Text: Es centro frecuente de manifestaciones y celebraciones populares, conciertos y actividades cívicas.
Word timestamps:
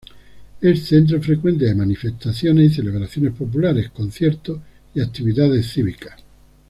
Es 0.61 0.87
centro 0.87 1.21
frecuente 1.21 1.65
de 1.65 1.75
manifestaciones 1.75 2.71
y 2.71 2.73
celebraciones 2.73 3.35
populares, 3.35 3.91
conciertos 3.91 4.59
y 4.95 4.99
actividades 5.01 5.71
cívicas. 5.73 6.15